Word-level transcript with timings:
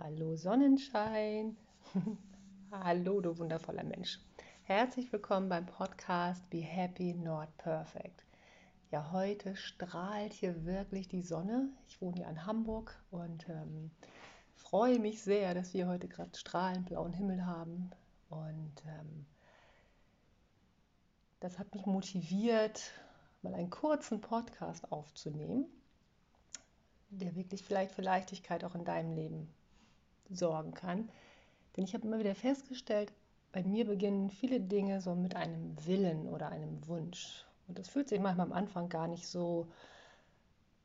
Hallo 0.00 0.36
Sonnenschein. 0.36 1.56
Hallo 2.70 3.20
du 3.20 3.36
wundervoller 3.36 3.82
Mensch. 3.82 4.20
Herzlich 4.62 5.12
willkommen 5.12 5.48
beim 5.48 5.66
Podcast 5.66 6.48
Be 6.50 6.60
Happy 6.60 7.14
Not 7.14 7.48
Perfect. 7.58 8.24
Ja, 8.92 9.10
heute 9.10 9.56
strahlt 9.56 10.32
hier 10.32 10.64
wirklich 10.64 11.08
die 11.08 11.22
Sonne. 11.22 11.68
Ich 11.88 12.00
wohne 12.00 12.18
hier 12.18 12.28
in 12.28 12.46
Hamburg 12.46 12.96
und 13.10 13.48
ähm, 13.48 13.90
freue 14.54 15.00
mich 15.00 15.20
sehr, 15.20 15.52
dass 15.52 15.74
wir 15.74 15.88
heute 15.88 16.06
gerade 16.06 16.38
strahlend 16.38 16.86
blauen 16.86 17.12
Himmel 17.12 17.44
haben. 17.44 17.90
Und 18.30 18.84
ähm, 18.86 19.26
das 21.40 21.58
hat 21.58 21.74
mich 21.74 21.86
motiviert, 21.86 22.92
mal 23.42 23.52
einen 23.52 23.70
kurzen 23.70 24.20
Podcast 24.20 24.92
aufzunehmen, 24.92 25.66
der 27.10 27.34
wirklich 27.34 27.64
vielleicht 27.64 27.90
für 27.90 28.02
Leichtigkeit 28.02 28.62
auch 28.62 28.76
in 28.76 28.84
deinem 28.84 29.12
Leben 29.12 29.52
sorgen 30.30 30.74
kann. 30.74 31.08
Denn 31.76 31.84
ich 31.84 31.94
habe 31.94 32.06
immer 32.06 32.18
wieder 32.18 32.34
festgestellt, 32.34 33.12
bei 33.52 33.62
mir 33.62 33.86
beginnen 33.86 34.30
viele 34.30 34.60
Dinge 34.60 35.00
so 35.00 35.14
mit 35.14 35.34
einem 35.36 35.74
Willen 35.86 36.28
oder 36.28 36.48
einem 36.48 36.86
Wunsch. 36.86 37.46
Und 37.66 37.78
das 37.78 37.88
fühlt 37.88 38.08
sich 38.08 38.20
manchmal 38.20 38.46
am 38.46 38.52
Anfang 38.52 38.88
gar 38.88 39.08
nicht 39.08 39.26
so, 39.26 39.68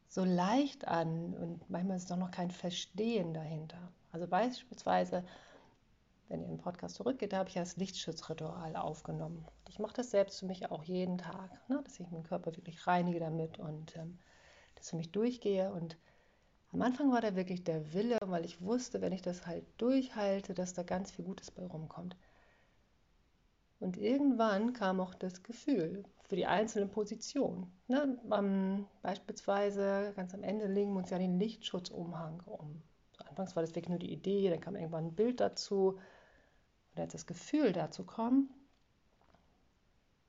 so 0.07 0.23
leicht 0.23 0.87
an 0.87 1.34
und 1.34 1.70
manchmal 1.70 1.98
ist 1.98 2.11
auch 2.11 2.17
noch 2.17 2.31
kein 2.31 2.51
Verstehen 2.51 3.34
dahinter. 3.34 3.91
Also 4.11 4.27
beispielsweise, 4.27 5.23
wenn 6.29 6.41
ihr 6.41 6.49
im 6.49 6.57
Podcast 6.57 6.95
zurückgeht, 6.95 7.34
da 7.34 7.37
habe 7.37 7.49
ich 7.49 7.55
das 7.55 7.77
Lichtschutzritual 7.77 8.75
aufgenommen. 8.75 9.45
Ich 9.70 9.79
mache 9.79 9.93
das 9.93 10.12
selbst 10.12 10.39
für 10.39 10.45
mich 10.45 10.70
auch 10.70 10.84
jeden 10.84 11.17
Tag, 11.17 11.49
ne? 11.70 11.81
dass 11.84 11.99
ich 11.99 12.09
meinen 12.12 12.23
Körper 12.23 12.55
wirklich 12.55 12.85
reinige 12.85 13.20
damit 13.20 13.59
und 13.59 13.95
ähm, 13.95 14.20
das 14.75 14.89
für 14.89 14.98
mich 14.98 15.12
durchgehe 15.12 15.71
und 15.71 15.98
am 16.73 16.82
Anfang 16.82 17.12
war 17.12 17.22
da 17.22 17.36
wirklich 17.36 17.63
der 17.63 17.94
Wille, 17.94 18.18
weil 18.26 18.45
ich 18.45 18.62
wusste, 18.62 19.02
wenn 19.02 19.13
ich 19.13 19.22
das 19.22 19.45
halt 19.45 19.63
durchhalte, 19.77 20.54
dass 20.54 20.73
da 20.73 20.84
ganz 20.84 21.12
viel 21.12 21.23
Gutes 21.23 21.52
bei 21.52 21.65
rumkommt. 21.65 22.18
Und 23.80 23.98
irgendwann 23.98 24.74
kam 24.74 24.99
auch 24.99 25.13
das 25.13 25.43
Gefühl 25.43 26.04
für 26.27 26.35
die 26.35 26.48
einzelnen 26.48 26.90
Positionen. 26.90 27.71
Ne? 27.88 28.18
Beispielsweise 29.02 30.13
ganz 30.15 30.34
am 30.34 30.41
Ende 30.41 30.68
legen 30.68 30.93
wir 30.93 30.99
uns 30.99 31.10
ja 31.10 31.20
den 31.20 31.38
Lichtschutzumhang 31.38 32.41
um. 32.46 32.82
Anfangs 33.20 33.55
war 33.55 33.62
das 33.62 33.76
wirklich 33.76 33.90
nur 33.90 33.99
die 33.99 34.12
Idee, 34.12 34.49
dann 34.49 34.62
kam 34.62 34.76
irgendwann 34.76 35.08
ein 35.08 35.15
Bild 35.15 35.41
dazu 35.41 35.99
und 36.96 37.02
als 37.02 37.13
das 37.13 37.26
Gefühl 37.26 37.71
dazu 37.74 38.05
kam, 38.05 38.49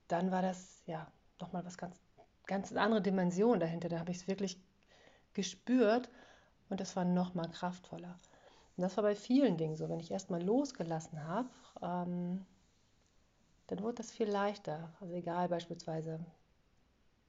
dann 0.08 0.30
war 0.30 0.42
das 0.42 0.82
ja 0.86 1.10
nochmal 1.40 1.64
was 1.64 1.78
ganz, 1.78 2.00
ganz 2.46 2.72
andere 2.72 3.02
Dimension 3.02 3.60
dahinter. 3.60 3.88
Da 3.88 3.98
habe 3.98 4.10
ich 4.10 4.18
es 4.18 4.28
wirklich 4.28 4.58
gespürt 5.32 6.10
und 6.68 6.80
das 6.80 6.96
war 6.96 7.04
noch 7.04 7.34
mal 7.34 7.48
kraftvoller. 7.48 8.18
Und 8.76 8.82
das 8.82 8.96
war 8.96 9.04
bei 9.04 9.14
vielen 9.14 9.56
Dingen 9.56 9.76
so. 9.76 9.88
Wenn 9.88 10.00
ich 10.00 10.10
erstmal 10.10 10.42
losgelassen 10.42 11.24
habe, 11.24 11.48
ähm, 11.82 12.44
dann 13.68 13.82
wurde 13.82 13.96
das 13.96 14.10
viel 14.10 14.28
leichter. 14.28 14.92
Also 15.00 15.14
egal 15.14 15.48
beispielsweise, 15.48 16.20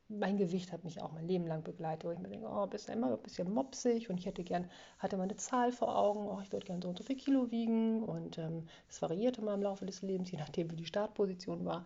mein 0.08 0.38
Gewicht 0.38 0.72
hat 0.72 0.84
mich 0.84 1.02
auch 1.02 1.12
mein 1.12 1.28
Leben 1.28 1.48
lang 1.48 1.64
begleitet, 1.64 2.06
wo 2.06 2.12
ich 2.12 2.20
mir 2.20 2.30
denke, 2.30 2.48
oh, 2.48 2.68
bist 2.68 2.90
immer 2.90 3.12
ein 3.12 3.22
bisschen 3.22 3.52
mopsig 3.52 4.10
und 4.10 4.20
ich 4.20 4.26
hätte 4.26 4.44
gern, 4.44 4.70
hatte 5.00 5.18
mal 5.18 5.24
eine 5.24 5.36
Zahl 5.36 5.72
vor 5.72 5.98
Augen, 5.98 6.28
oh, 6.28 6.40
ich 6.42 6.52
würde 6.52 6.66
gern 6.66 6.82
so 6.82 6.90
und 6.90 6.98
so 6.98 7.04
viel 7.04 7.16
Kilo 7.16 7.50
wiegen 7.52 8.04
und 8.04 8.38
es 8.38 8.46
ähm, 8.46 8.68
variierte 9.00 9.42
mal 9.42 9.56
im 9.56 9.64
Laufe 9.64 9.86
des 9.86 10.02
Lebens, 10.02 10.32
je 10.32 10.38
nachdem, 10.38 10.70
wie 10.72 10.76
die 10.76 10.86
Startposition 10.86 11.66
war. 11.66 11.84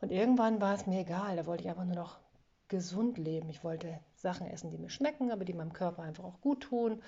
Und 0.00 0.12
irgendwann 0.12 0.60
war 0.60 0.74
es 0.74 0.86
mir 0.86 1.00
egal, 1.00 1.36
da 1.36 1.46
wollte 1.46 1.64
ich 1.64 1.70
einfach 1.70 1.84
nur 1.84 1.96
noch 1.96 2.18
gesund 2.68 3.18
leben. 3.18 3.48
Ich 3.48 3.64
wollte 3.64 3.98
Sachen 4.20 4.46
essen, 4.46 4.70
die 4.70 4.78
mir 4.78 4.90
schmecken, 4.90 5.30
aber 5.30 5.44
die 5.44 5.54
meinem 5.54 5.72
Körper 5.72 6.02
einfach 6.02 6.24
auch 6.24 6.40
gut 6.40 6.62
tun. 6.62 7.02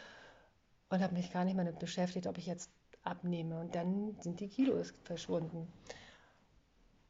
Und 0.88 1.02
habe 1.02 1.14
mich 1.14 1.32
gar 1.32 1.44
nicht 1.44 1.54
mehr 1.54 1.64
damit 1.64 1.78
beschäftigt, 1.78 2.26
ob 2.26 2.38
ich 2.38 2.46
jetzt 2.46 2.70
abnehme. 3.02 3.60
Und 3.60 3.74
dann 3.74 4.16
sind 4.20 4.40
die 4.40 4.48
Kilos 4.48 4.94
verschwunden. 5.04 5.72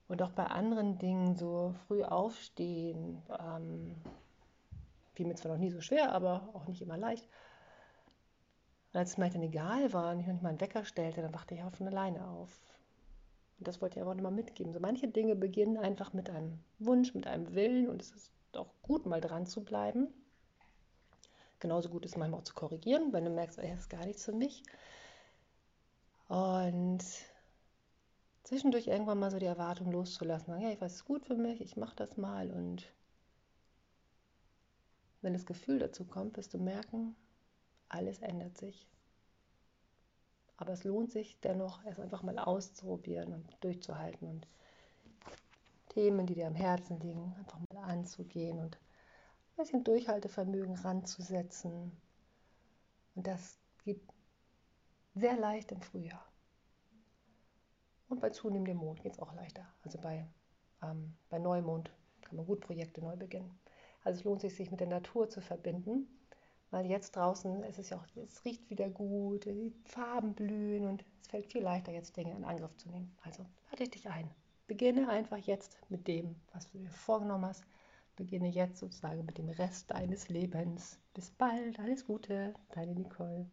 Und 0.08 0.22
auch 0.22 0.32
bei 0.32 0.44
anderen 0.44 0.98
Dingen, 0.98 1.36
so 1.36 1.74
früh 1.86 2.02
aufstehen, 2.02 3.22
ähm, 3.38 3.94
fiel 5.14 5.26
mir 5.26 5.36
zwar 5.36 5.52
noch 5.52 5.58
nie 5.58 5.70
so 5.70 5.80
schwer, 5.80 6.12
aber 6.12 6.48
auch 6.52 6.66
nicht 6.66 6.82
immer 6.82 6.96
leicht. 6.96 7.28
Und 8.92 8.98
als 8.98 9.10
es 9.10 9.18
mir 9.18 9.30
dann 9.30 9.42
egal 9.42 9.92
war 9.92 10.12
und 10.12 10.20
ich 10.20 10.26
noch 10.26 10.32
nicht 10.32 10.42
mal 10.42 10.48
einen 10.48 10.60
Wecker 10.60 10.84
stellte, 10.84 11.22
dann 11.22 11.32
wachte 11.32 11.54
ich 11.54 11.62
auch 11.62 11.72
von 11.72 11.86
alleine 11.86 12.26
auf. 12.26 12.60
Und 13.58 13.68
das 13.68 13.80
wollte 13.80 13.98
ich 13.98 14.02
aber 14.02 14.10
auch 14.10 14.16
nochmal 14.16 14.32
mitgeben. 14.32 14.72
So 14.72 14.80
manche 14.80 15.06
Dinge 15.06 15.36
beginnen 15.36 15.76
einfach 15.76 16.12
mit 16.12 16.28
einem 16.28 16.58
Wunsch, 16.78 17.14
mit 17.14 17.26
einem 17.26 17.54
Willen 17.54 17.88
und 17.88 18.02
es 18.02 18.10
ist 18.10 18.32
auch 18.56 18.72
gut, 18.82 19.06
mal 19.06 19.20
dran 19.20 19.46
zu 19.46 19.64
bleiben. 19.64 20.08
Genauso 21.58 21.90
gut 21.90 22.04
ist 22.04 22.16
manchmal 22.16 22.40
auch 22.40 22.44
zu 22.44 22.54
korrigieren, 22.54 23.12
wenn 23.12 23.24
du 23.24 23.30
merkst, 23.30 23.58
ey, 23.58 23.70
das 23.70 23.80
ist 23.80 23.90
gar 23.90 24.06
nichts 24.06 24.24
für 24.24 24.32
mich. 24.32 24.62
Und 26.28 27.04
zwischendurch 28.44 28.86
irgendwann 28.86 29.18
mal 29.18 29.30
so 29.30 29.38
die 29.38 29.46
Erwartung 29.46 29.92
loszulassen, 29.92 30.58
ja, 30.60 30.70
ich 30.70 30.80
weiß, 30.80 30.92
es 30.92 30.98
ist 30.98 31.04
gut 31.04 31.26
für 31.26 31.36
mich, 31.36 31.60
ich 31.60 31.76
mache 31.76 31.96
das 31.96 32.16
mal. 32.16 32.50
Und 32.50 32.90
wenn 35.20 35.34
das 35.34 35.44
Gefühl 35.44 35.78
dazu 35.78 36.04
kommt, 36.04 36.36
wirst 36.36 36.54
du 36.54 36.58
merken, 36.58 37.14
alles 37.88 38.20
ändert 38.20 38.56
sich. 38.56 38.88
Aber 40.56 40.72
es 40.72 40.84
lohnt 40.84 41.10
sich 41.10 41.40
dennoch, 41.40 41.84
es 41.84 41.98
einfach 41.98 42.22
mal 42.22 42.38
auszuprobieren 42.38 43.32
und 43.32 43.56
durchzuhalten 43.60 44.28
und 44.28 44.46
Themen, 45.90 46.26
die 46.26 46.34
dir 46.34 46.46
am 46.46 46.54
Herzen 46.54 46.98
liegen, 47.00 47.34
einfach 47.38 47.58
mal 47.72 47.84
anzugehen 47.84 48.58
und 48.58 48.76
ein 48.76 49.56
bisschen 49.56 49.84
Durchhaltevermögen 49.84 50.76
ranzusetzen. 50.76 51.92
Und 53.14 53.26
das 53.26 53.58
geht 53.84 54.00
sehr 55.14 55.36
leicht 55.36 55.72
im 55.72 55.82
Frühjahr. 55.82 56.24
Und 58.08 58.20
bei 58.20 58.30
zunehmendem 58.30 58.78
Mond 58.78 59.02
geht 59.02 59.12
es 59.12 59.18
auch 59.20 59.34
leichter. 59.34 59.66
Also 59.82 59.98
bei, 59.98 60.26
ähm, 60.82 61.14
bei 61.28 61.38
Neumond 61.38 61.92
kann 62.22 62.36
man 62.36 62.46
gut 62.46 62.60
Projekte 62.60 63.00
neu 63.00 63.16
beginnen. 63.16 63.58
Also 64.02 64.18
es 64.18 64.24
lohnt 64.24 64.40
sich, 64.40 64.54
sich 64.54 64.70
mit 64.70 64.80
der 64.80 64.88
Natur 64.88 65.28
zu 65.28 65.40
verbinden, 65.40 66.08
weil 66.70 66.86
jetzt 66.86 67.16
draußen 67.16 67.62
es 67.64 67.78
ist 67.78 67.90
ja 67.90 67.98
auch, 67.98 68.06
es 68.16 68.44
riecht 68.44 68.70
wieder 68.70 68.88
gut, 68.88 69.44
die 69.44 69.72
Farben 69.84 70.34
blühen 70.34 70.86
und 70.86 71.04
es 71.20 71.28
fällt 71.28 71.46
viel 71.46 71.62
leichter, 71.62 71.92
jetzt 71.92 72.16
Dinge 72.16 72.34
in 72.34 72.44
Angriff 72.44 72.76
zu 72.76 72.88
nehmen. 72.88 73.16
Also 73.22 73.44
lade 73.70 73.84
ich 73.84 73.90
dich 73.90 74.08
ein. 74.08 74.30
Beginne 74.70 75.08
einfach 75.08 75.36
jetzt 75.36 75.76
mit 75.88 76.06
dem, 76.06 76.36
was 76.52 76.70
du 76.70 76.78
dir 76.78 76.90
vorgenommen 76.90 77.44
hast. 77.44 77.64
Beginne 78.14 78.46
jetzt 78.46 78.78
sozusagen 78.78 79.24
mit 79.24 79.36
dem 79.36 79.48
Rest 79.48 79.90
deines 79.90 80.28
Lebens. 80.28 80.96
Bis 81.12 81.28
bald, 81.32 81.80
alles 81.80 82.06
Gute, 82.06 82.54
deine 82.72 82.94
Nicole. 82.94 83.50